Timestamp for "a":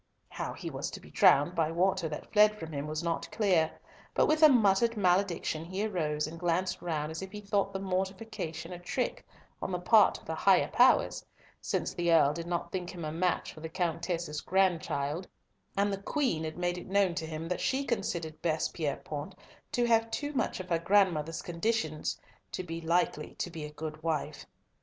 4.41-4.49, 8.73-8.79, 13.05-13.11, 23.65-23.71